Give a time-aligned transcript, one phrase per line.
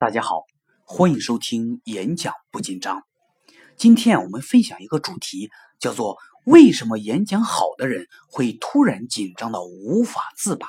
[0.00, 0.44] 大家好，
[0.84, 3.02] 欢迎收听演讲不紧张。
[3.76, 10.68] 今天我们分享一个主题，叫做为什么演讲好的人会突然紧张到无法自拔。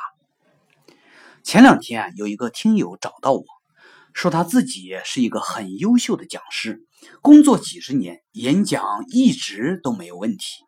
[1.43, 3.43] 前两天，有一个听友找到我
[4.13, 6.81] 说，他自己是一个很优秀的讲师，
[7.21, 10.63] 工作几十年，演讲一直都没有问题，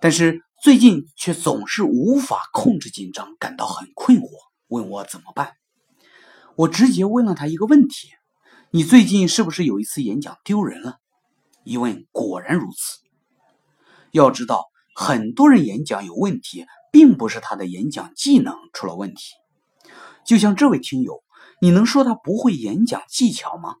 [0.00, 4.28] 但是最近却总是无法控制紧张，感到很困惑，
[4.66, 5.52] 问我怎么办。
[6.60, 8.10] 我直接问了他一个问题
[8.70, 10.98] ：“你最近是不是有一次演讲丢人了？”
[11.64, 12.98] 一问果然如此。
[14.10, 19.32] 要知道，很多人演讲有问题，并不是他的演讲技能出了问题。
[20.26, 21.22] 就像这位听友，
[21.62, 23.76] 你能说他不会演讲技巧吗？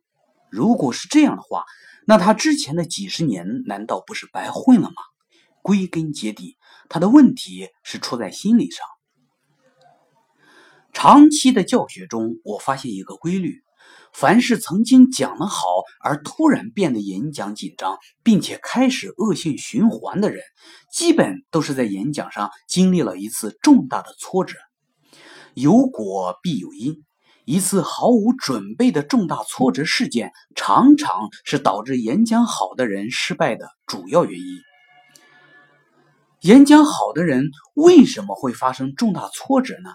[0.48, 1.66] 如果是这样的话，
[2.06, 4.94] 那他之前的几十年难道不是白混了吗？
[5.60, 6.56] 归根结底，
[6.88, 8.86] 他的问题是出在心理上。
[11.02, 13.62] 长期的教学中，我发现一个规律：
[14.12, 15.64] 凡是曾经讲得好
[15.98, 20.42] 而突然变得演讲紧张，并且开始恶性循环的人，
[20.92, 24.58] 基本都是在演讲上经历了一次重大的挫折。
[25.54, 27.02] 有果必有因，
[27.46, 34.46] 一次毫无准备的重大挫折事件，常常是导致演讲好的人失败的主要原因。
[36.42, 39.94] 演讲好的人为什么会发生重大挫折呢？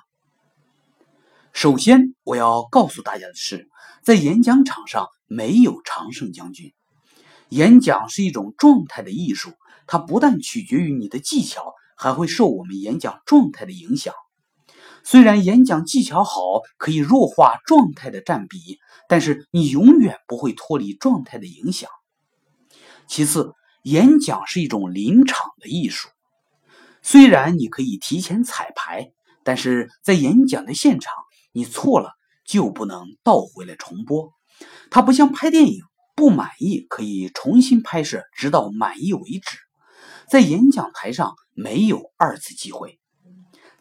[1.56, 3.70] 首先，我要告诉大家的是，
[4.04, 6.74] 在演讲场上没有常胜将军。
[7.48, 9.54] 演讲是一种状态的艺术，
[9.88, 14.14] 它不但取决于你的技巧，还会受我们演讲状态的影响。
[15.06, 16.42] 虽然演讲技巧好
[16.78, 21.90] 可以弱化状态的占比，但是你永远不会脱离状态的影响。
[23.08, 26.10] 其次，演讲是一种临场的艺术，
[27.02, 29.14] 虽然你可以提前彩排，
[29.46, 31.14] 但是在演讲的现场。
[31.56, 32.12] 你错了
[32.44, 34.34] 就不能倒回来重播，
[34.92, 39.58] 它不像拍电影，不满意可以重新拍摄，直到满意为止。
[40.30, 43.00] 在演讲台上没有二次机会。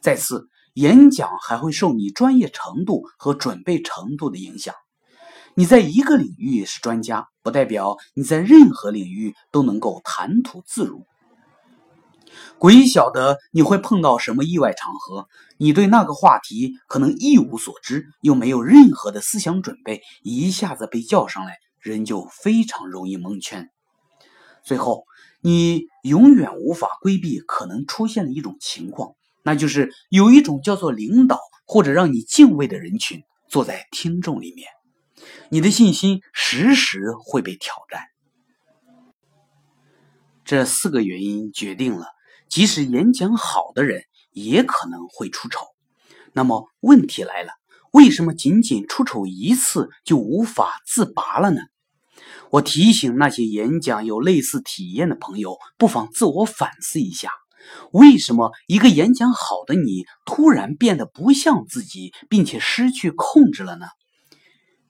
[0.00, 4.72] 再次，演讲还会受你专业程度和准备程度的影响。
[5.56, 11.04] 你在一个领域是专家，不代表你在任何领域都能够谈吐自如。
[12.58, 23.70] 鬼晓得你会碰到什么意外场合，你对那个话题可能一无所知，又没有任何的思想准备，一下子被叫上来，人就非常容易蒙圈。
[24.64, 25.04] 最后，
[25.42, 34.68] 你永远无法规避可能出现的一种情况，那就是有一种叫做领导或者让你敬畏的人群坐在听众里面，
[35.50, 38.00] 你的信心时时会被挑战。
[40.46, 42.06] 这四个原因决定了。
[42.54, 45.66] 即使演讲好的人也可能会出丑，
[46.32, 47.50] 那么问题来了，
[47.90, 51.60] 为什么仅仅出丑一次就无法自拔了呢？
[52.50, 57.32] 我提醒那些演讲有类似体验的朋友，不妨自我反思一下：
[57.90, 63.88] 为什么一个演讲好的你突然变得不像自己，并且失去控制了呢？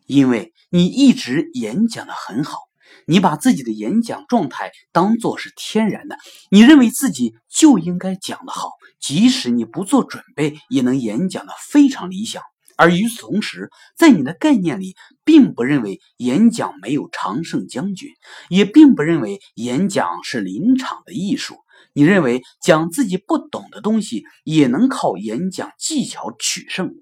[0.04, 2.58] 因为你一直演讲的很好。
[3.06, 6.16] 你把自己的演讲状态当做是天然的，
[6.50, 12.42] 你认为自己就应该讲得好，即使你不做准备，也能演讲的非常理想。
[12.76, 18.10] 而与此同时，在你的概念里，并不认为演讲没有常胜将军，
[18.48, 21.54] 也并不认为演讲是临场的艺术。
[21.96, 26.92] 你认为讲自己不懂的东西也能靠演讲技巧取胜？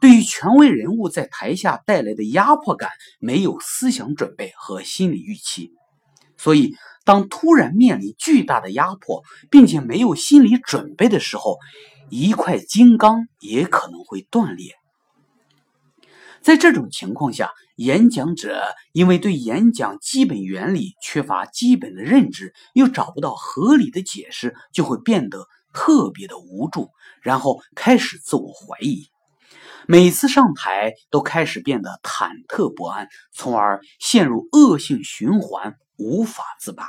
[0.00, 2.90] 对于权威人物在台下带来的压迫感，
[3.20, 5.70] 没有思想准备和心理预期，
[6.36, 6.74] 所以
[7.04, 9.22] 当突然面临巨大的压迫，
[9.52, 11.56] 并且没有心理准备的时候，
[12.10, 14.79] 一块金刚也可能会断裂。
[16.42, 18.62] 在这种情况下，演讲者
[18.92, 26.90] 因为对演讲基本原理缺乏基本的认知，又找不到合理的解释，就会变得特别的无助，
[27.22, 29.10] 然后开始自我怀疑，
[29.86, 36.84] 每次上台都开始变得忐忑不安，从而陷入恶性循环，无法自拔。